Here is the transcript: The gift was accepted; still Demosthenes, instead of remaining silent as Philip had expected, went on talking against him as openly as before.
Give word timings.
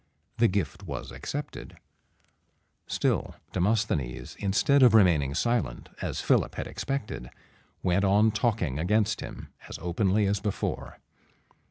The 0.37 0.47
gift 0.47 0.81
was 0.81 1.11
accepted; 1.11 1.77
still 2.87 3.35
Demosthenes, 3.53 4.35
instead 4.39 4.81
of 4.81 4.95
remaining 4.95 5.35
silent 5.35 5.89
as 6.01 6.21
Philip 6.21 6.55
had 6.55 6.65
expected, 6.65 7.29
went 7.83 8.03
on 8.03 8.31
talking 8.31 8.79
against 8.79 9.21
him 9.21 9.49
as 9.69 9.77
openly 9.77 10.25
as 10.25 10.39
before. 10.39 10.97